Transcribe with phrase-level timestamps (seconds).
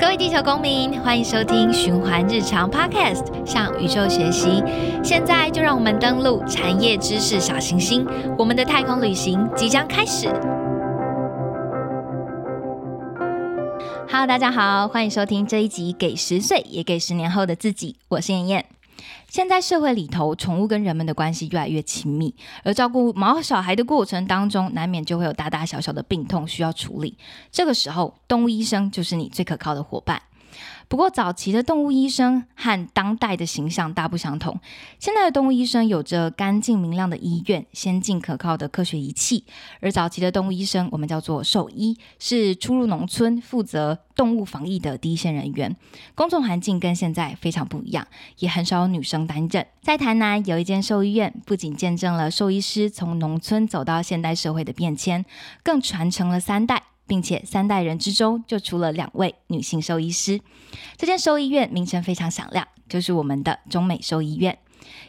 [0.00, 4.62] 各位地球公民，欢迎收听循环日常 Podcast，向宇宙学习。
[5.02, 8.06] 现在就让我们登录产业知识小行星，
[8.38, 10.26] 我们的太空旅行即将开始。
[14.08, 18.71] Hello，大家好，欢迎收听这一集《给十岁也给十年后的自己》，我是燕燕。
[19.28, 27.16] 现在社会里头，宠物跟人们的关系越来越亲密，而照顾毛小孩的过程当中，难免就会有大大小小的病痛需要处理。
[27.50, 30.20] 这个时候，动物医生就是你最可靠的伙伴。
[30.92, 34.60] 不过，早期的动物医生和当代的形象大不相同。
[34.98, 39.46] 现在的动物医生有着干净明亮的医院、先进可靠的科学仪器，
[39.80, 45.74] 而早期的动物医生，我们叫做兽医，是出入农村负责动物防疫的第一线人员。
[46.14, 48.06] 工作环境跟现在非常不一样，
[48.40, 49.66] 也很少有女生担任。
[49.80, 55.24] 在台南有一间兽医院，不仅见证了兽医师从农村走到现代社会的变迁，
[55.62, 56.82] 更传承了三代。
[57.12, 60.40] 并且三代人之中就出了两位女性兽医师。
[60.96, 64.58] 这间兽医院名称非常响亮，就是我们的中美兽医院。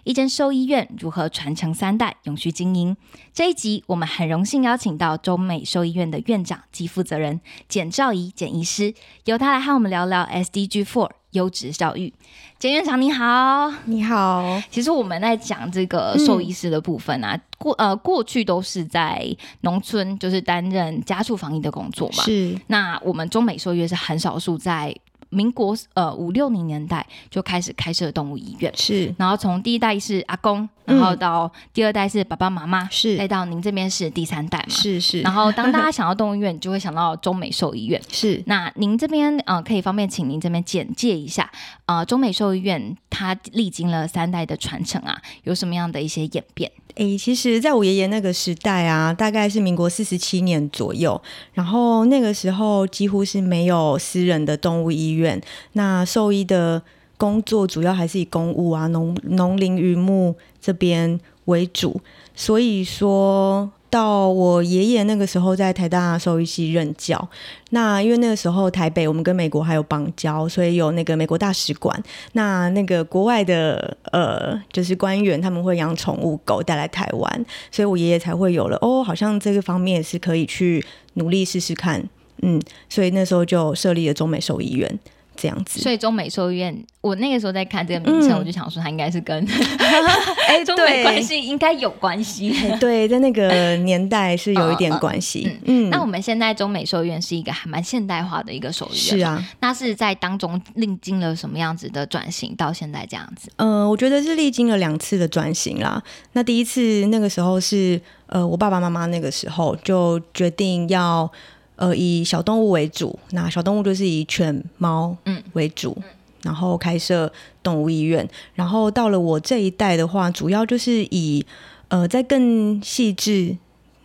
[0.03, 2.97] 一间兽医院如何传承三代，永续经营？
[3.33, 11.22] 这一集我们很荣幸邀请到中美兽医院的院长及负责人简兆仪简医师，由他来和我们聊聊 SDG Four。
[11.33, 12.11] 优质教育，
[12.57, 14.59] 简院长你好，你好。
[14.71, 19.23] 其实我们在讲这个兽医师的部分啊，过呃过去都是在
[19.61, 22.23] 农村，就是担任家畜防疫的工作嘛。
[22.23, 22.57] 是。
[22.67, 24.95] 那我们中美兽医是很少数在。
[25.33, 29.13] 民国呃五六零年代就开始开设动物医院，是。
[29.17, 33.17] 然后从第一代是阿公，然后到第二代是爸爸妈妈，是。
[33.17, 35.21] 再到您这边是第三代嘛，是是。
[35.21, 38.41] 然后当大家想到动物医院，就会想到中美兽医院， 是。
[38.45, 41.51] 那您这边呃可以方便请您这边简介一下
[41.85, 46.71] 啊，中美兽医院它历经了三代的传承啊，有什么样的一些演变？
[46.95, 51.19] 诶，其实，在我爷爷那个时代啊，大概是民国四十七年左右，
[51.53, 55.41] 然后那个时候几乎是没有私人的动物医院，
[55.73, 56.81] 那兽医的
[57.17, 62.01] 工作主要还是以公务啊、农农林渔牧这边为主，
[62.35, 63.71] 所以说。
[63.93, 67.29] 到我爷爷那个时候在台大兽医系任教，
[67.69, 80.83] 那因为那个时候台北我们跟美国还有邦交，所以有那个美国大使馆，那那个国外的呃就是官员他们会养宠物狗带来台湾，所以我爷爷才会有了哦，好像这个方面是可以去
[81.13, 82.03] 努力试试看，
[82.41, 84.99] 嗯，所以那时候就设立了中美兽医院。
[85.35, 89.45] 这样子，所以中美兽医院，我那个时候在看这个名称，我就想说它应该是跟
[90.47, 92.53] 哎 中美关系应该有关系。
[92.79, 95.59] 对，在那个 年代是有一点关系。
[95.65, 99.43] 嗯，那我们现在中美兽医院是一个还蛮现代化的一个兽医院，是啊。
[99.59, 103.51] 那是在当中历经了什么样子的转型，到现在这样子？
[103.57, 106.01] 嗯，我觉得是历经了两次的转型啦。
[106.33, 111.31] 那第一次那个时候是呃，我爸爸妈妈那个时候就决定要。
[111.75, 115.97] 呃，以小动物为主，那小动物就是以犬猫嗯为主，
[116.43, 118.27] 然后开设动物医院。
[118.53, 121.45] 然后到了我这一代的话，主要就是以
[121.87, 123.57] 呃在更细致，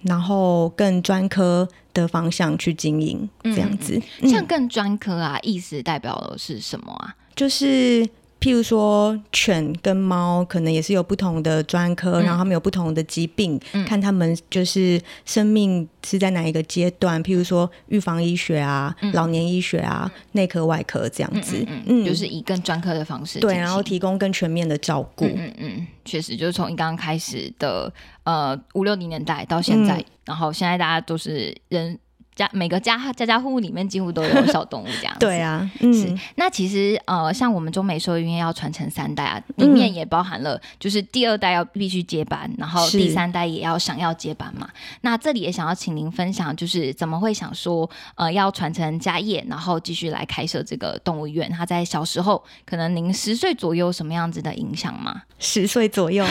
[0.03, 4.01] 然后更专科的方向去经营这样子。
[4.23, 7.15] 像更专科啊，意思代表的是什么啊？
[7.35, 8.09] 就是。
[8.41, 17.23] 譬如说，犬跟猫可能也是有不同的专科，然后他们有不同的疾病，看他们就是生命是在哪一个阶段。
[17.25, 25.25] 譬如说，预防医学啊，老年医学啊，内科外科这样子，嗯，就是以更专科的方式，对，然后提供更全面的照顾。
[25.25, 31.99] 嗯嗯，确实，就是从你刚刚开始的呃五六零年代到现在，然后现在大家都是人。
[32.39, 35.19] 家每个家家家户户里面几乎都有小动物这样子。
[35.27, 44.69] 对啊，嗯，那其实呃，像我们中美兽医院要传承三代啊，里面也包含了就是第二代要必须接班，然后第三代也要想要接班嘛。
[45.01, 51.51] 那这里也想要请您分享，就是怎么会想说呃要传承家业，然后继续来开设这个动物医院？
[51.51, 55.23] 他在小时候可能您十岁左右什么样子的影响吗？
[55.41, 56.25] 十岁左右，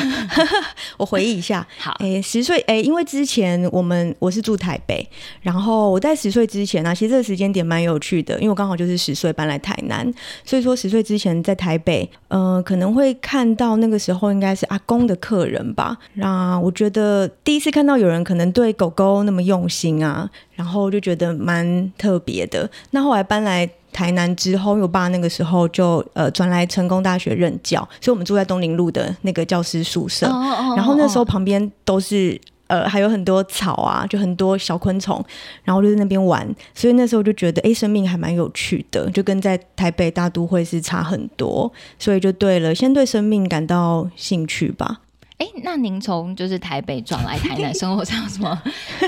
[0.97, 1.67] 我回忆一下。
[1.77, 5.05] 好，哎，十岁，哎，因为之前我们我是住台北，
[5.41, 5.96] 然后。
[5.97, 10.07] 我在十岁之前呢，其实这个时间点蛮有趣的，因为我刚好就是十岁搬来台南，
[10.45, 15.97] 所以说十岁之前在台北，呃，可能会看到那个时候应该是阿公的客人吧。
[16.13, 22.69] 那我觉得第一次看到有人可能对狗狗那么用心啊，然后就觉得蛮特别的。
[22.91, 30.27] 那后来搬来台南之后，我爸那个时候就呃转来成功大学任教，所以我们住在东林路的那个教师宿舍，
[30.75, 32.39] 然后那时候旁边都是。
[32.67, 35.23] 呃，还有很多草啊，就很多小昆虫，
[35.63, 45.01] 然后就在那边玩，所以那时候就觉得，哎，生命还蛮有趣的，就跟在台北大都会是差很多，所以就对了，先对生命感到兴趣吧。
[45.37, 48.59] 哎，那您从就是台北转来台南，生活上有什么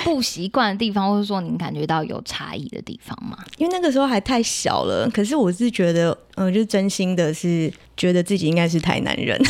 [0.04, 3.36] 不习惯的地方，或者说您感觉到有差异的地方吗？
[3.58, 9.42] 因为那个时候还太小了，可是我是觉得，嗯，就真心的是觉得自己应该是台南人。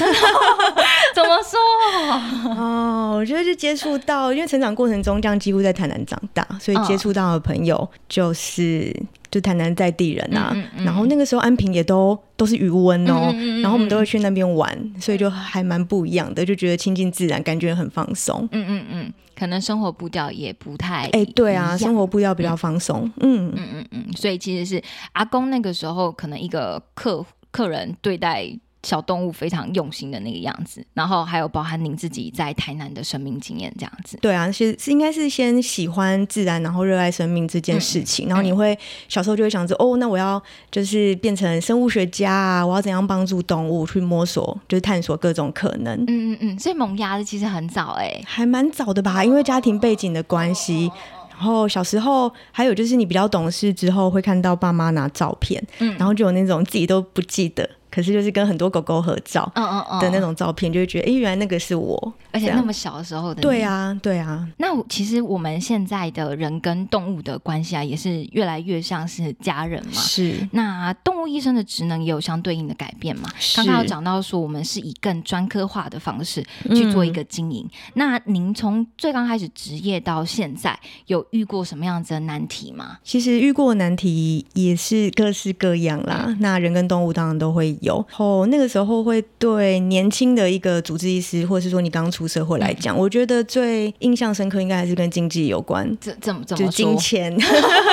[1.20, 2.56] 怎么说？
[2.56, 8.96] 哦，我觉得就接触到，因为成长过程中这样几乎在台南长大，所以接触到的朋友就是
[9.30, 10.56] 就台南在地人啊。
[10.78, 18.48] 然后那个时候安平也都都是余温哦，然后我们都会去那边玩，所以就还蛮不一样的，就觉得亲近自然，感觉很放松。
[18.54, 23.12] 嗯嗯嗯，可能生活步调也不太哎，对啊，生活步调比较放松。
[23.20, 24.82] 嗯嗯嗯嗯，所以其实是
[25.12, 28.58] 阿公那个时候可能一个客客人对待。
[28.84, 34.18] 小动物非常用心的那个样子，然后还有包含您自己在台南的生命经验这样子。
[34.22, 38.78] 对啊，其实是应该是先喜欢自然，然后热爱生命这件事情，然后你会
[39.08, 40.42] 小时候就会想着，哦，那我要
[40.72, 45.96] 就是变成生物学家啊，我要怎样帮助动物去摸索，就是探索各种可能。
[46.08, 50.90] 嗯嗯嗯，所以萌芽的其实很早哎，还蛮早的吧，因为家庭背景的关系。
[51.32, 57.70] 然后小时候还有就是你比较懂事之后，会看到爸妈拿照片，嗯，然后就有那种自己都不记得。
[57.92, 63.42] 可是就是跟很多狗狗合照嗯嗯嗯的那种照片，就会觉得哎，原来那个是我，而且那么小的时候的。
[63.42, 64.48] 对啊，对啊。
[64.58, 69.94] 那其实我们现在的人跟动物的关系啊，也是越来越像是家人嘛。
[69.94, 70.48] 是。
[70.52, 73.30] 那动物医生的职能也有相对应的改变嘛？
[73.56, 77.68] 刚刚有讲到说，我们是以更专科化的方式去做一个经营。
[77.96, 83.00] 那您从最刚开始职业到现在，有遇过什么样子的难题吗？
[83.04, 86.36] 其实遇过难题也是各式各样啦。
[86.40, 87.79] 那人跟动物当然都会。
[87.82, 97.36] 有哦那个时候会对年轻的一个主治医师，或者是说你刚出社会来讲，我觉得最印象深刻应该还是跟经济有关，怎怎么怎么金钱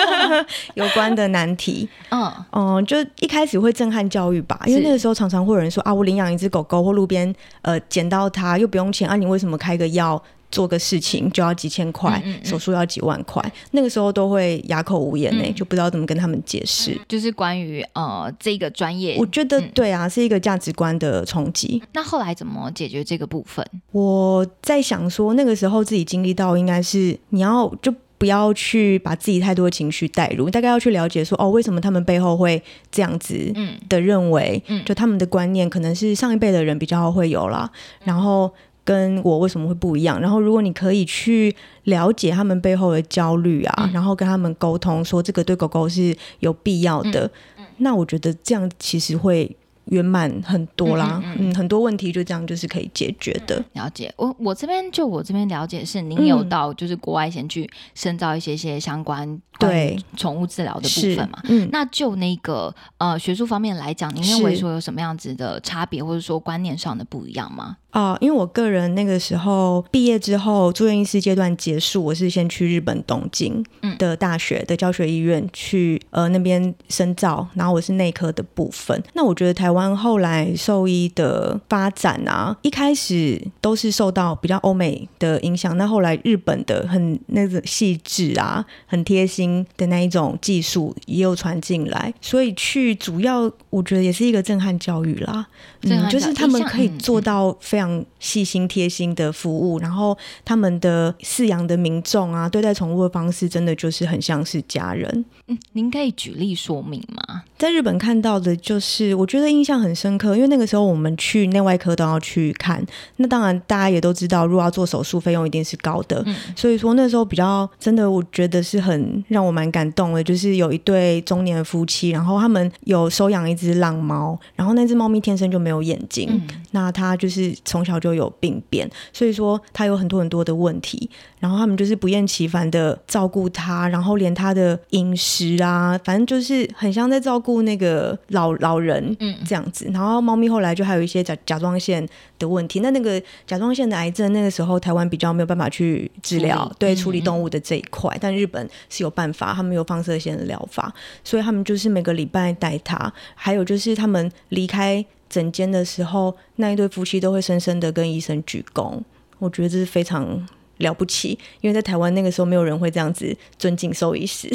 [0.74, 1.88] 有关的难题。
[2.10, 10.22] 嗯嗯，就一开始会震撼教育吧，因为那个时候常常会有人说啊，我领养一只狗狗或路边呃捡到它又不用钱啊，你为什么开个药？
[10.56, 16.98] 做个事情就要几千块，手术要几万块，那个时候都会哑口无言呢，就不知道怎么跟他们解释。
[17.06, 21.82] 就是关于呃这个专业，我觉得对啊，是一个价值观的冲击。
[21.92, 23.62] 那后来怎么解决这个部分？
[23.92, 33.52] 我在想说，那个时候自己经历到，应该是你要就不要去把自己太多的情绪带入，大概要去了解说，哦，为什么他们背后会这样子
[33.90, 34.62] 的认为？
[34.86, 37.70] 就他们的观念可能是上一辈的人比较会有啦，
[38.04, 38.50] 然后。
[38.86, 40.18] 跟我为什么会不一样？
[40.18, 47.30] 然后，如果你可以去了解他们背后的焦虑啊，然后跟他们沟通，说这个对狗狗是有必要的，
[47.78, 49.54] 那我觉得这样其实会。
[49.90, 53.64] 圆满很多啦，嗯，很多问题就这样就是可以解决的。
[53.74, 61.38] 了解，我我这边就我这边了解是，您有到就是国外先去深造一些些相关对宠物治疗的部分嘛？
[61.44, 67.76] 嗯，那就那个呃学术方面来讲，您认为说有什么样子的差别，或者说观念上的不一样吗？
[67.96, 73.64] 啊，因为我个人那个时候毕业之后住院医师阶段结束，我是先去日本东京
[73.98, 79.02] 的大学的教学医院去呃那边深造，然后我是内科的部分。
[79.14, 79.86] 那我觉得台湾。
[79.96, 95.46] 后来兽医的发展啊，一开始都是受到比较欧美的影响，那后来日本的很那个细致啊，很贴心的那一种技术也有传进来，所以去主要我觉得也是一个震撼教育啦。
[95.82, 97.85] 嗯，就是他们可以做到非常
[98.18, 105.24] 细心贴心的服务，然后他们的饲养的民众啊，对待宠物的方式真的就是很像是家人。
[105.48, 107.42] 嗯，您可以举例说明吗？
[107.58, 112.84] 在日本看到的就是，我觉得印象很深刻，因为那个时候我们去内外科都要去看，
[113.16, 116.22] 那当然大家也都知道，如果要做手术，费用一定是高的。
[116.26, 135.56] 嗯，所以说那时候比较真的，我觉得是很让我蛮感动的，就是有一对中年夫妻，然后他们有收养一只浪猫，然后那只猫咪天生就没有眼睛，那它就是从小就有病变，所以说他有很多很多的问题，然后他们就是不厌其烦的照顾他，然后连他的饮食。
[135.62, 139.88] 啊，反正就是很像在照顾那个老老人，嗯，这样子。
[139.92, 142.06] 然后猫咪后来就还有一些甲甲状腺
[142.38, 142.80] 的问题。
[142.80, 148.16] 那那个甲状腺的癌症，那个时候台湾比较没有办法去治疗，对处理动物的这一块。
[148.20, 150.92] 但日本是有办法，他们有放射线的疗法，
[151.24, 153.12] 所以他们就是每个礼拜带他。
[153.34, 159.00] 还有就是他们离开整间的时候，那一对夫妻都会深深的跟医生鞠躬。
[159.38, 160.46] 我觉得这是非常。
[160.78, 164.46] 了不起，因为在台湾那个时候没有人会这样子尊敬兽医师。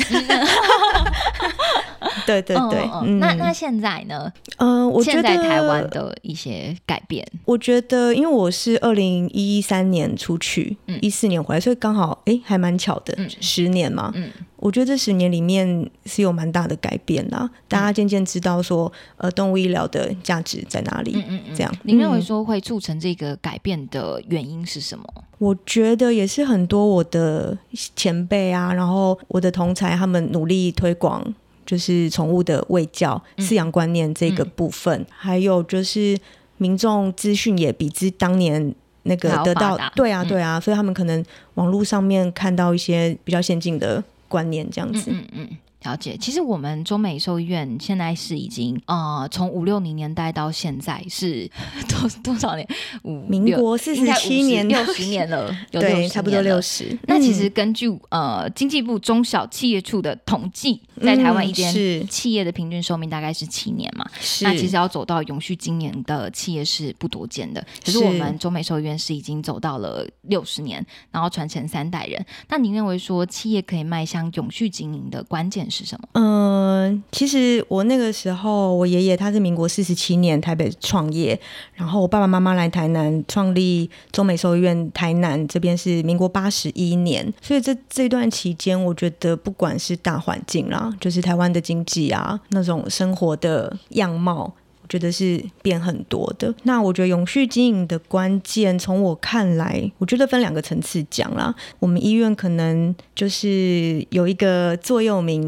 [2.26, 4.32] 对对对，嗯，那那现在呢？
[4.58, 14.12] 嗯，我觉得台湾的一些改变，我觉得因为我是二零一三年出去，一四年回来，所以刚好哎，还蛮巧的，十年嘛。
[14.16, 21.14] 嗯，我觉得这十年里面是有蛮大的改变啦，大家渐渐知道说，呃，动物医疗的价值在哪里。
[21.16, 25.06] 嗯嗯嗯，这样，您认为说会促成这个改变的原因是什么？
[25.40, 27.58] 我觉得也是很多我的
[27.96, 31.34] 前辈啊，然后我的同才他们努力推广。
[31.72, 36.18] 就是宠物的喂教、饲养观念这个部分，还有就是
[36.58, 41.24] 民众资讯也比之当年那个得到，对啊，对啊，所以他们可能
[41.54, 45.12] 网络上面看到一些比较先进的观念，这样子。
[45.12, 45.48] 嗯嗯。
[45.84, 51.50] 了解，其实我们中美兽医院现在是已经呃，从五六零年代到现在是
[51.90, 52.68] 多多少年？
[53.02, 56.96] 五民国四十七年，六十年了，对，差不多六十。
[57.08, 64.06] 那其实根据呃经济部中小企业处的统计，在台湾一间企业的平均寿命大概是七年嘛。
[64.42, 72.24] 那其实要走到永续经营的企业是不多见的，可是我们中美兽医院是已经走到了六十年，然后传承三代人。
[72.50, 75.71] 那您认为说企业可以迈向永续经营的关键？
[75.72, 76.08] 是什么？
[76.14, 81.40] 嗯，其实我那个时候，我爷爷他是民国四十七年台北创业，
[81.74, 94.54] 然后我爸爸妈妈来台南创立中美兽医院台南这边是民国八十一年，所以这这段期间，我觉得不管是大环境啦，就是台湾的经济啊，那种生活的样貌。
[94.92, 96.54] 觉得是变很多的。
[96.64, 101.56] 那我觉得永续经营的关键，从我看来，我觉得分两个层次讲啦。
[101.80, 105.44] 我们医院可能就是有一个座右铭，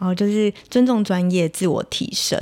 [0.00, 2.36] 然后就是尊重专业、自我提升。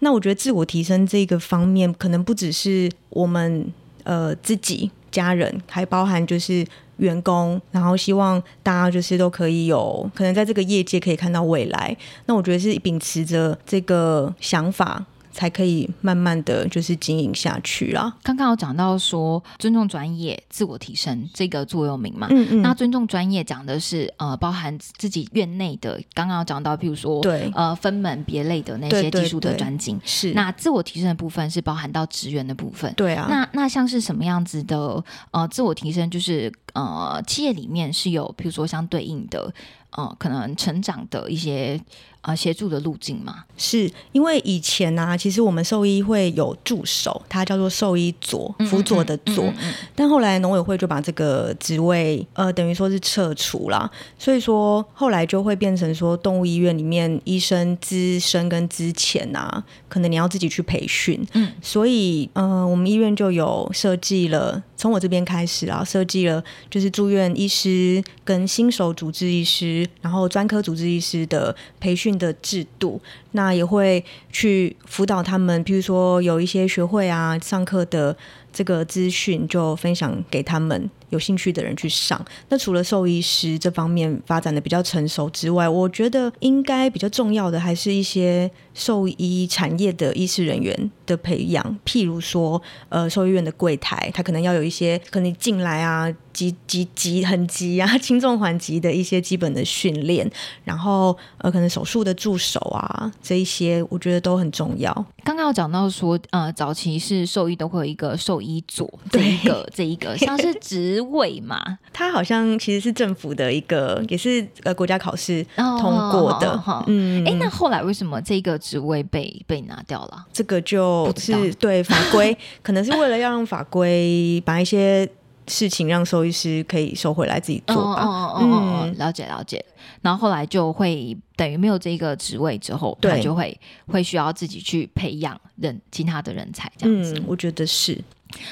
[0.00, 11.96] 那我觉得自我提升这个方面，可能不只是我们呃自己家人，还包含就是员工，然后希望大家就是都可以有可能在这个业界可以看到未来。
[12.26, 15.06] 那我觉得是秉持着这个想法。
[15.32, 18.12] 才可以慢慢的就是经营下去啦。
[18.22, 22.62] 刚刚有讲到说尊重专业、自我提升这个座右铭嘛，嗯嗯。
[22.62, 30.32] 那尊重专业讲的是呃，包含自己院内的，刚刚有讲到，譬如说对呃分门别类的那些技术的专精是。
[30.32, 33.26] 那自我提升的部分是包含到职员的部分，对啊。
[33.30, 39.52] 那那像是什么样子的呃自我提升，就是呃企业里面是有譬如说相对应的
[39.90, 41.80] 呃可能成长的一些。
[42.22, 49.50] 呃，协助的路径嘛，是因为以前呢，其实我们兽医会有助手，他叫做兽医佐，辅佐的佐，
[49.94, 72.10] 但后来农委会就把这个职位，呃，等于说是撤除了，所以说后来就会变成说，动物医院里面医生资深跟资浅啊，可能你要自己去培训，嗯，所以，呃，我们医院就有设计了，从我这边开始啊，设计了就是住院医师跟新手主治医师，然后专科主治医师的培训。
[72.20, 78.14] 的制度，那也会去辅导他们，譬如说有一些学会啊，上课的
[78.52, 80.90] 这个资讯就分享给他们。
[81.10, 82.20] 有兴趣的人去上。
[82.48, 91.78] 那除了兽医师这方面发展的比较成熟之外，我觉得应该比较重要的还是一些兽医产业的医师人员的培养。
[91.84, 100.30] 譬如说，呃，兽医院的柜台，他可能要有一些可能进来啊，急急急很急啊， 轻重缓急的一些基本的训练。
[100.64, 104.92] 然后，呃，可能手术的助手啊，这一些我觉得都很重要。
[105.24, 110.54] 刚刚有讲到说，呃，早期是兽医都会有一个兽医组，这一个这一个像是
[111.04, 111.10] 职。
[111.10, 111.60] 位嘛，
[111.92, 116.62] 它好像其实是政府的一个，也是呃国家考试通过的。
[116.86, 120.26] 嗯，哎，那后来为什么这个职位被被拿掉了？
[120.32, 125.08] 这个就是对法规， 可能是为了要让法规把一些
[125.48, 128.36] 事情让兽医师可以收回来自己做吧。
[128.40, 129.64] 嗯，了解了解。
[130.00, 137.20] 然后后来就会等于没有这个职位之后，他就会会需要自己去培养人其他的人才这样子。
[137.26, 138.00] 我觉得是。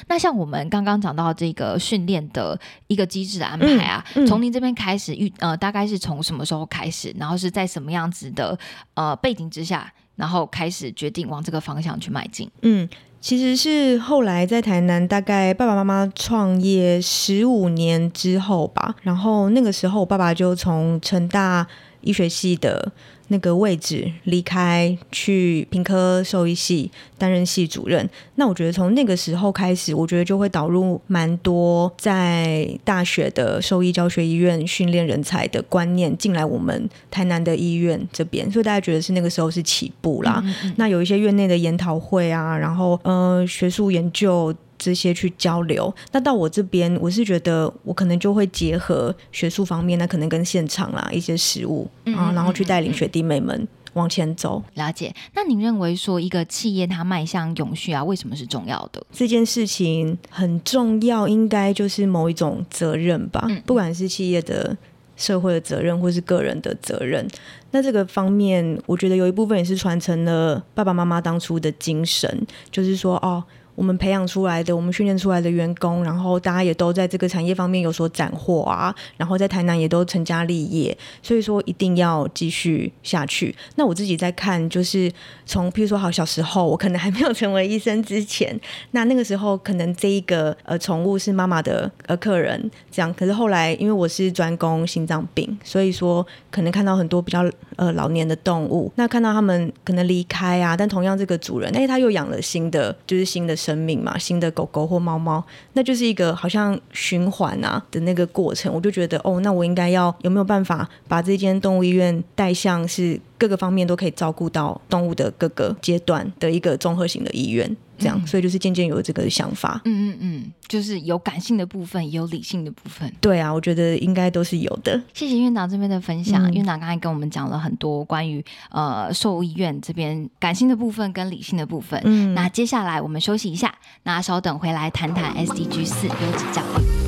[0.06, 7.14] 那像我们刚刚讲到这个训练的一个机制的安排啊，从您这边开始预呃，大概是从什么时候开始？
[7.18, 8.58] 然后是在什么样子的
[8.94, 12.50] 呃背景之下，然后开始决定往这个方向去迈进？
[12.62, 12.88] 嗯，
[13.20, 21.66] 其实是后来在台南，大概爸爸妈妈创业十五年之后吧，然后那个时候我爸爸就从成大
[22.00, 22.92] 医学系的。
[23.28, 40.42] 那个位置离开去平科兽医系担任系主任，那我觉得从那个时候开始，我觉得就会导入蛮多在大学的兽医教学医院训练人才的观念进来我们台南的医院这边，所以大家觉得是那个时候是起步啦。
[40.76, 44.54] 那有一些院内的研讨会啊，然后呃学术研究。
[44.78, 54.62] 这些去交流，那到我这边，我是觉得我可能就会结合学术方面，那可能跟现场啦一些实物啊，然后去带领学弟妹们往前走。
[54.74, 55.14] 了解。
[55.34, 59.04] 那您认为说一个企业它迈向永续啊，为什么是重要的？
[59.12, 64.76] 这件事情很重要，应该就是某一种责任吧，嗯不管是企业的。
[65.18, 67.26] 社会的责任，或是个人的责任，
[67.72, 73.42] 那这个方面，我觉得有一部分也是传承了爸爸妈妈当初的精神，就是说，哦，
[73.78, 83.54] 我们培养出来的，我们训练出来的员工，然后大家也都在这个产业方面有所斩获啊，然后在台南也都成家立业，所以说一定要继续下去。
[83.76, 85.08] 那我自己在看，就是
[85.46, 88.58] 从譬如说，好小时候，我可能还没有成为医生之前，
[88.90, 93.14] 那那个时候可能这一个呃宠物是妈妈的呃客人，这样。
[93.14, 105.44] 可是后来因为我是专攻心脏病，所以说可能看到很多比较呃老年的动物，那看到他们可能离开啊，但同样这个主人，哎，他又养了新的，就是新的生命嘛，新的狗狗或猫猫，
[105.74, 108.72] 那就是一个好像循环啊的那个过程。
[108.72, 119.80] 我就觉得哦，那我应该要有没有办法把这间动物医院带向是各个方面都可以照顾到动物的各个阶段的一个综合型的医院，这样，所以就是渐渐有这个想法。
[119.84, 123.10] 嗯嗯嗯，就是有感性的部分，也有理性的部分。
[123.20, 125.00] 对啊，我觉得应该都是有的。
[125.14, 126.44] 谢谢院长这边的分享。
[126.50, 132.00] 嗯院长刚才跟我们讲了很多关于呃兽医院这边感性的部分跟理性的部分。
[132.04, 137.07] 嗯那接下来我们休息一下，那稍等回来谈谈 SDG 四优质教育。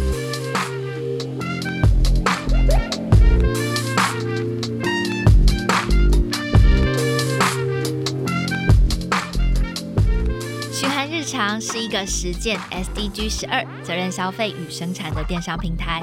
[11.30, 16.02] 常是一个实践 SDG 十二责任消费与生产的电商平台。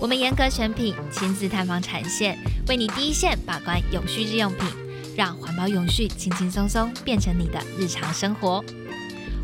[0.00, 4.68] 我们严格选品，亲自探访产线，为你第一线把关永续日用品，
[5.16, 8.64] 让环保永续轻轻松松变成你的日常生活。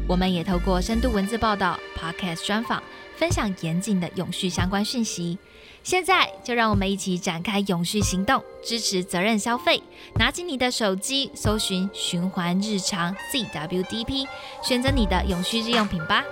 [0.07, 2.83] 我们也透过深度文字报道、Podcast 专访，
[3.17, 5.39] 分享严谨的永续相关讯息。
[5.85, 9.83] 现在就让我们一起展开永续行动，支持责任消费。
[10.15, 14.27] 拿起你的手机，搜寻“循环日常 CWDP”，
[14.63, 16.25] 选择你的永续日用品吧。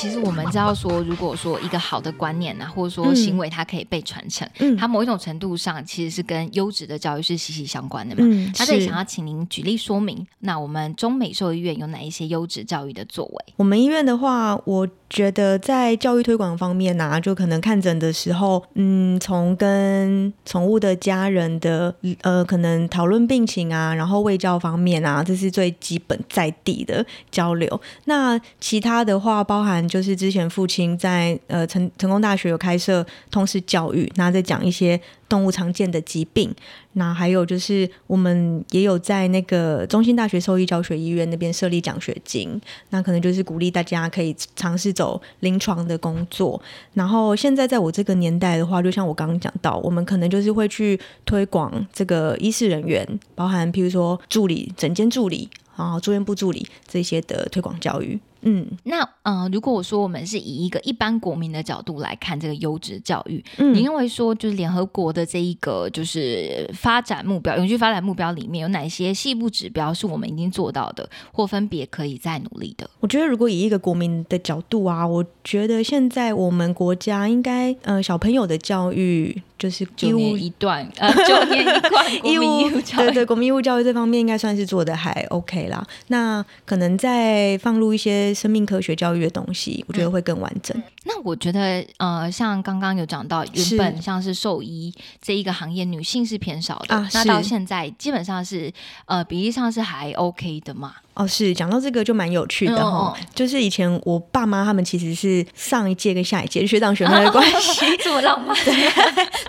[0.00, 8.22] 其实我们知道说，如果说一个好的观念啊，或者说嗯行为，它可以被传承，嗯它某一种程度上其实是跟优质的教育是息息相关的嘛。
[8.24, 13.54] 嗯是那这里想要请您举例说明，那我们中美兽医院有哪一些优质教育的作为？
[13.56, 21.92] 我们医院的话，我觉得在教育推广方面呢、就可能看诊的时候，嗯，从跟宠物的家人的
[22.22, 27.80] 呃，可能讨论病情啊，然后喂教方面啊，这是最基本在地的交流。
[28.04, 36.54] 那其他的话，包含就是之前父亲在呃成成功大学有开设通识教育，那在讲一些动物常见的疾病。
[36.94, 46.60] 那还有就是，我们也有在那个中心大学兽医教学医院那边设立奖学金，那可能就是鼓励大家可以尝试走临床的工作。
[46.92, 55.48] 然后现在在我这个年代的话，就像我刚刚讲到，我们可能就是会去推广这个医师人员，包含譬如说助理、诊间助理。
[55.76, 72.88] 然后住院部助理这些的推广教育，嗯那呃，如果我说我们是以一个一般国民的角度来看这个优质教育，嗯你认为说就是联合国的这一个就是发展目标、永续发展目标里面有哪些细部指标是我们已经做到的，或分别可以再努力的？
[73.00, 83.06] 我觉得，如果以一个国民的角度啊，我觉得现在我们国家应该，呃，小朋友的教育就是九年一段，呃， 九年一贯义务教育。
[83.08, 85.86] 对对，国民义务教育这方面应该算是做的还 OK 啦。
[86.06, 90.82] 那可能再放入一些生命科学教育的东西，我觉得会更完整。
[91.04, 98.72] 那我觉得，呃，像刚刚有讲到，原本像是兽医这一个行业，女性是偏少的，啊那到现在基本上是，
[99.04, 100.94] 呃，比例上是还 OK 的嘛。
[101.14, 108.56] 哦，是讲到这个就蛮有趣的哈、嗯嗯就是以前我爸妈他们其实是上一届跟下一届学长学妹的关系， 这么浪漫，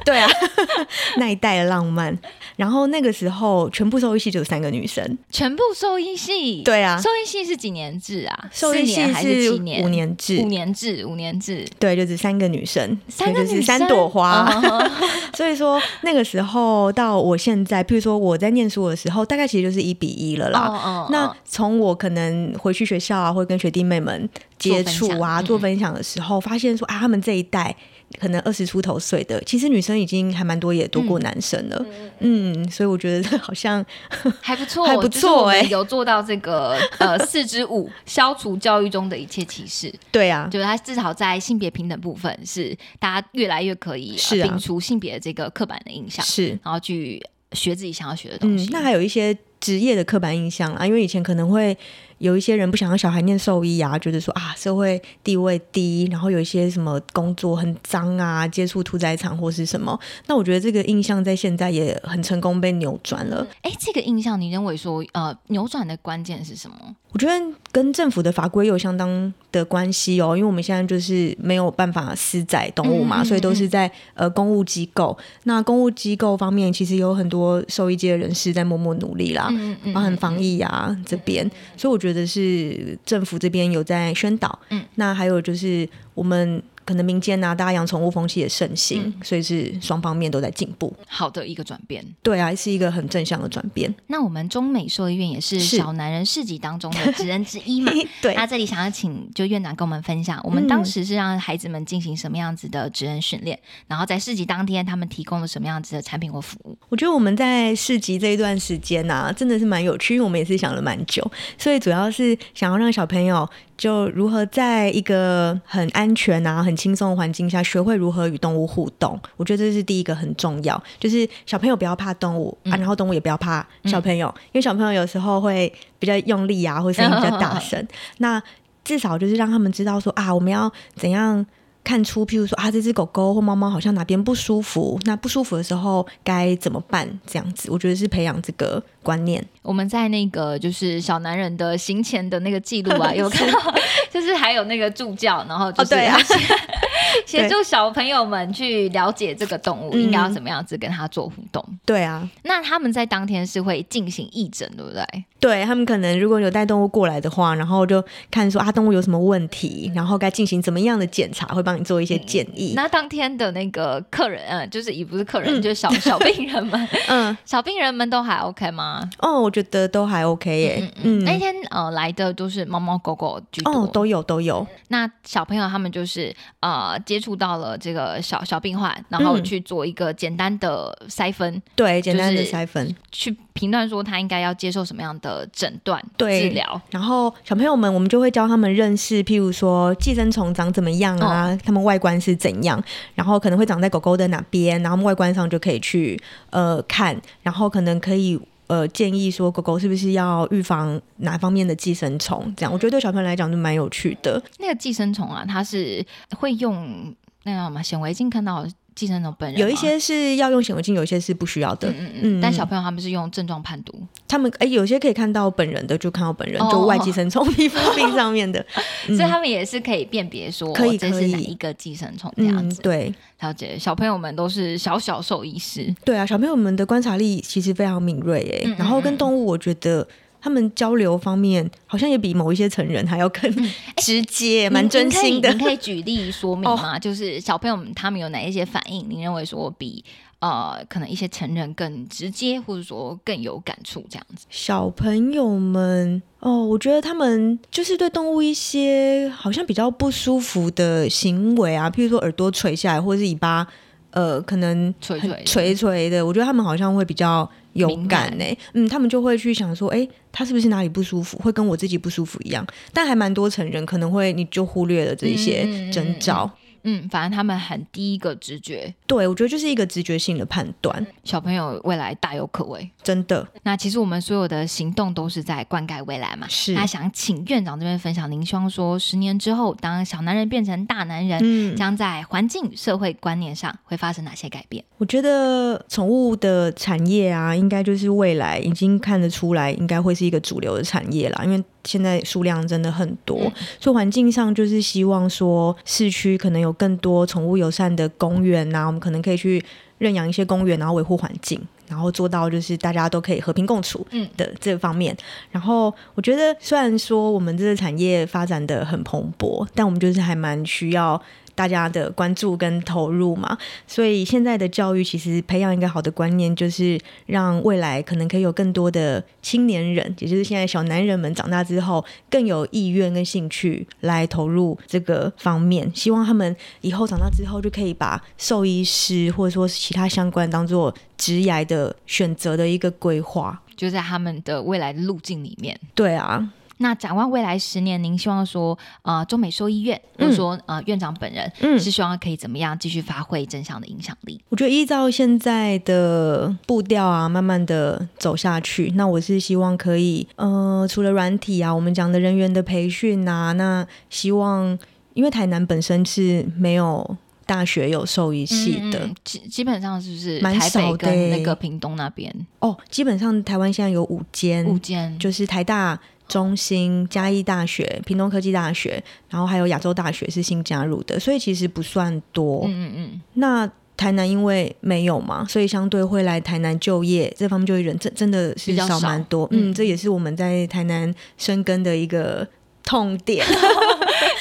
[0.06, 0.30] 对啊，
[1.18, 2.18] 那一代的浪漫。
[2.58, 8.50] 然后那个时候全部兽医系就有三个女生，全部兽医系，对啊兽医系是几年制啊？
[8.52, 9.84] 兽医系还是是七年？
[9.84, 14.48] 五年制五，年制，五年制，对，就是三个女生，三个是三朵花。
[14.64, 14.92] 嗯
[15.34, 20.60] 所以说那个时候到我现在，譬如说我在念书的时候，大概其实就是一比一了啦。
[20.68, 27.76] 哦那从我可能回去学校啊，或跟学弟妹们接触啊，做分享的时候，发现说啊，他们这一代
[28.20, 31.86] 可能二十出头岁的，其实女生已经还蛮多，也多过男生了。
[32.20, 33.84] 嗯所以我觉得好像
[34.42, 39.94] 还不错，还不错哎有做到这个呃 四之五，消除教育中的一切歧视。
[40.12, 47.22] 对啊，就是他至少在性别平等部分是大家越来越可以、摒除性别的这个刻板的印象，是然后去
[47.54, 48.66] 学自己想要学的东西。
[48.66, 51.78] 嗯，那还有一些职业的刻板印象啊，因为以前可能会
[52.22, 60.00] 有一些人不想让小孩念兽医啊，觉得说啊社会地位低，然后有一些什么工作很脏啊，接触屠宰场或是什么。
[60.28, 63.46] 那我觉得这个印象在现在也很成功被扭转了。
[63.64, 66.96] 哎，这个印象你认为说呃扭转的关键是什么？
[67.12, 75.18] 我觉得跟政府的法规有相当的关系哦，因为我们现在就是没有办法私宰动物嘛，所以都是在呃公务机构。
[75.44, 79.52] 那公务机构方面，其实有很多兽医界的人士在默默努力啦，
[79.94, 84.60] 包含防疫啊这边，所以我觉得是政府这边有在宣导。
[84.70, 86.62] 嗯，那还有就是我们。
[86.86, 92.06] 可能民间啊，大家养宠物风气也盛行，所以是双方面都在进步，好的一个转变。
[92.22, 93.94] 对啊，是一个很正向的转变。
[94.08, 97.92] 那我们中美兽医院也是小男人市集当中的职人之一嘛？
[98.22, 98.34] 对。
[98.36, 106.78] 那这里想要请就院长跟我们分享，我们当时是让孩子们进行什么样子的职人训练，然后在市集当天他们提供了什么样子的产品或服务？
[106.90, 113.48] 我觉得我们在市集这一段时间啊，真的是蛮有趣，因为我们也是想了蛮久，所以主要是想要让小朋友。
[113.82, 120.80] 就如何在一个很安全啊、很轻松的环境下，学会如何与动物互动，我觉得这是第一个很重要。
[121.00, 127.84] 就是小朋友不要怕动物啊，然后动物也不要怕小朋友，因为小朋友有时候会比较用力啊，或声音比较大声。
[128.20, 128.40] 那
[128.84, 131.44] 至少就是让他们知道说啊，我们要怎样。
[131.84, 137.08] 看出，譬如说啊，这只狗狗或猫猫好像哪边不舒服，那不舒服的时候该怎么办？
[137.26, 139.44] 这样子，我觉得是培养这个观念。
[139.62, 143.60] 我们在那个就是小男人的行前的那个记录啊， 有看到，
[144.12, 145.96] 就是还有那个助教，然后就是
[147.26, 151.64] 协助小朋友们去了解这个动物应该要怎么样子跟他做互动。
[151.86, 155.04] 对啊，那他们在当天是会进行义诊，对不对？
[155.40, 162.74] 对他们可能如果有带动物过来的话，然后就看说啊动物有什么问题，然后该进行怎么样的检查，会帮你做一些建议。
[162.76, 169.10] 那当天的那个客人，嗯，就是也不是客人，就是小小病人们， 嗯，小病人们都还 OK 吗？
[169.20, 170.92] 哦，我觉得都还 OK 耶。
[171.04, 174.66] 嗯，那天呃来的都是猫猫狗狗居多，都有都有。
[174.90, 183.36] 那小朋友他们就是呃接触到了这个小小病患，然后去做一个简单的筛分，对，简单的筛分去。
[183.54, 192.82] 评断说他应该要接受什么样的诊断治疗，然后小朋友们我们就会教他们认识，譬如说寄生虫长怎么样啊，它们外观是怎样，
[193.16, 204.42] 然后可能会长在狗狗的哪边，然后外观上就可以去呃看，然后可能可以呃建议说狗狗是不是要预防哪方面的寄生虫，这样我觉得对小朋友来讲就蛮有趣的。
[204.60, 206.06] 那个寄生虫啊，它是
[206.38, 208.66] 会用那个什么显微镜看到。
[208.94, 211.90] 寄生虫本人有一些是要用显微镜，有一些是不需要的。
[211.90, 212.42] 嗯嗯嗯。
[212.42, 213.94] 但小朋友他们是用症状判读，
[214.28, 218.64] 他们哎，有些可以看到本人的，就看到本人，就外寄生虫皮肤病上面的，
[219.08, 222.82] 所以他们也是可以辨别说，可以这是哪一个寄生虫这样子。
[222.82, 223.80] 对，了解。
[223.80, 225.94] 小朋友们都是小小兽医师。
[226.04, 230.08] 对啊，小朋友们的观察力其实非常敏锐哎，然后跟动物，我觉得。
[230.42, 233.50] 他们交流方面好像也比某一些成人还要更
[234.02, 235.54] 直接，蛮真心的。
[235.54, 236.98] 你可以举例说明吗？
[236.98, 239.06] 就是小朋友们他们有哪一些反应？
[239.08, 240.04] 你认为说比
[240.40, 244.48] 呃可能一些成人更直接，或者说更有感触这样子？
[244.50, 253.68] 小朋友们哦，我觉得他们就是对动物一些好像比较不舒服的行为啊，譬如说耳朵垂下来，或者是尾巴
[254.10, 257.48] 呃可能垂垂垂垂的，我觉得他们好像会比较。
[257.74, 262.66] 有感呢，嗯，他们就会去想说，哎，他是不是哪里不舒服，会跟我自己不舒服一样？
[262.94, 266.50] 但还蛮多成人可能会，你就忽略了这一些征兆。
[266.56, 266.61] 嗯，
[267.10, 271.06] 反正他们很第一个直觉，对我觉得就是一个直觉性的判断。
[271.24, 273.48] 小朋友未来大有可为，真的。
[273.64, 276.48] 那其实我们所有的行动都是在灌溉未来嘛。
[276.50, 276.74] 是。
[276.74, 284.84] 那想请院长这边分享，您希望说十年之后，当小男人变成大男人，将在环境、社会观念上会发生哪些改变？
[284.98, 291.64] 我觉得宠物的产业啊，应该就是未来已经看得出来，应该会是一个主流的产业啦，因为。
[291.84, 293.38] 现在数量真的很多，
[293.80, 299.64] 所以环境上就是希望说，市区可能有更多宠物友善的公园呐，我们可能可以去
[299.98, 304.06] 认养一些公园，然后维护环境，然后做到就是大家都可以和平共处
[304.38, 305.16] 的这方面。
[305.50, 311.22] 然后我觉得，虽然说我们这个产业发展的很蓬勃，但我们就是还蛮需要。
[311.62, 325.88] 大家的关注跟投入嘛，所以现在的教育其实培养一个好的观念，就是让未来可能可以有更多的青年人，也就是现在小男人们长大之后更有意愿跟兴趣来投入这个方面。
[325.94, 335.80] 希望他们以后长大之后就可以把兽医师或者说其他相关当做职业的选择的一个规划，就在他们的未来的路径里面。
[335.94, 336.50] 对啊。
[336.82, 344.42] 那展望未来十年，您希望说，呃，中美兽医院，或者说呃院长本人，嗯是希望可以怎么样继续发挥正向的影响力？
[344.50, 348.92] 我觉得依照现在的步调啊，慢慢的走下去。
[348.96, 354.78] 那我是希望可以，呃，除了软体啊，我们讲的人员的培训啊，那希望
[355.14, 365.18] 因为台南本身是没有大学有兽医系的、基基本上是不是蛮台北少的欸跟那个屏东那边哦，基本上台湾现在有五间，五间？
[365.20, 366.00] 就是台大。
[366.32, 372.64] 中兴、嘉义大学、屏东科技大学，然后还有亚洲大学是新加入的，所以其实不算多。
[372.68, 379.46] 嗯嗯嗯，那台南因为没有嘛，所以相对会来台南就业这方面就业人真真的是少少蛮多。
[379.52, 382.48] 嗯嗯，这也是我们在台南生根的一个
[382.84, 383.46] 痛点。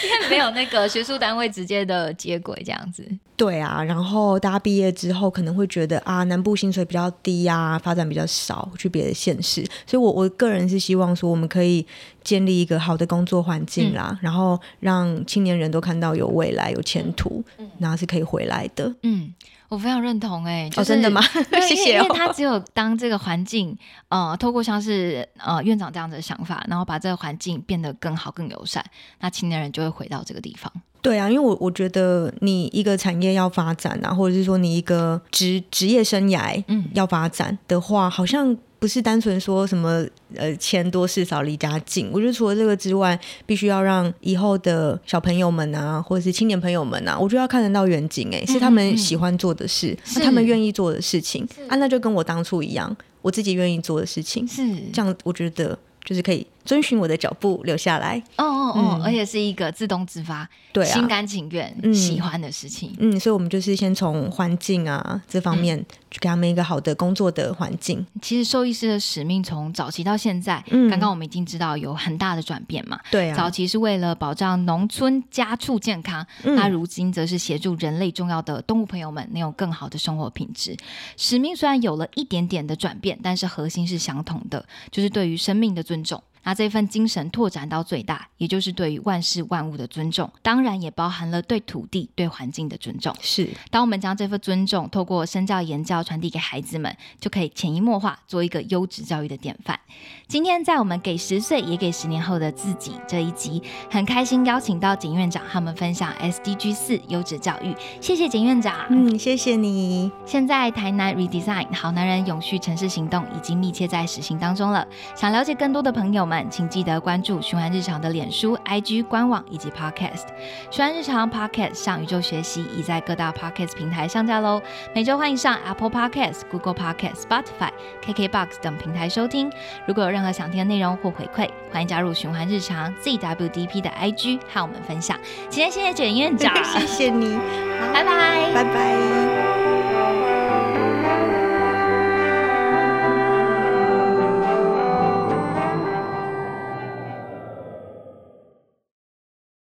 [0.05, 3.07] 因为没有那个学术单位直接的接轨这样子。
[3.37, 9.65] 对啊，然后大家毕业之后可能会觉得啊，南部薪水比较低啊，发展比较少，去别的县市。
[9.87, 11.87] 所以我我个人是希望说，我们可以
[12.23, 17.43] 建立一个好的工作环境啦，然后让青年人都看到有未来、有前途，
[17.79, 18.95] 然后是可以回来的。
[19.05, 19.33] 嗯，
[19.71, 21.23] 我非常认同哎、就哦，真的吗？
[21.51, 22.03] 对 谢谢哦。
[22.03, 23.75] 因为他只有当这个环境，
[24.09, 28.85] 呃，透过像是呃院长这样子的想法，然后把这个环境变得更好、更友善，
[29.21, 30.71] 那青年人就会回到这个地方。
[31.01, 42.11] 对啊，因为我我觉得你一个产业要发展啊，或者是说你一个职职业生涯嗯要发展的话，好像不是单纯说什么呃钱多事少离家近。
[42.13, 43.17] 我觉得除了这个之外，
[43.47, 50.19] 必须要让以后的小朋友们啊，或者是青年朋友们啊，我觉得要看得到远景、欸，是他们喜欢做的事，是。
[50.19, 51.47] 那他们愿意做的事情。
[51.69, 54.63] 啊，那就跟我当初一样，我自己愿意做的事情，是，
[54.93, 58.23] 这样我觉得就是可以遵循我的脚步留下来。
[58.37, 62.95] 哦哦哦，而且是一个自动自发、对，心甘情愿、嗯喜欢的事情。
[63.01, 68.07] 嗯，所以我们就是先从环境啊这方面，去给他们一个好的工作的环境。
[68.23, 72.97] 其实兽医师的使命从早期到现在，嗯刚刚我们已经知道有很大的转变嘛。
[73.11, 80.77] 对啊，早期是为了保障农村家畜健康，嗯那如今则是协助人类重要的动物朋友们能有更好的生活品质。
[81.17, 86.23] 使命虽然有了一点点的转变，但是核心是相同的，就是对于生命的尊重。
[86.43, 93.15] 那这份精神拓展到最大，也就是对于万事万物的尊重，当然也包含了对土地、对环境的尊重。
[93.21, 99.79] 是当我们将这份尊重透过身教言教传递给孩子们，就可以潜移默化做一个优质教育的典范。
[100.27, 108.87] 今天在我们给十岁也给十年后的自己这一集，很开心邀请到景院长他们分享 SDG 四优质教育，谢谢景院长。
[108.89, 110.11] 嗯，谢谢你。
[110.25, 114.87] 现在台南 Redesign 好男人永续城市行动已经密切在实行当中了。
[115.15, 120.27] 想了解更多的朋友们，请记得关注循环日常的脸书、IG 官网以及 Podcast。
[120.71, 124.63] 循环日常 Podcast 上宇宙学习已在各大 Podcast 平台上架喽。
[124.95, 127.71] 每周欢迎上 Apple Podcast、Google Podcast、Spotify、
[128.05, 129.51] KKBox 等平台收听。
[129.87, 135.19] 如果有任何想听的内容或回馈，欢迎加入循环日常 ZWDP 的 IG 和我们分享。
[135.49, 138.53] 今天谢谢简院长， 谢谢你，好拜拜。
[138.55, 139.70] 拜拜。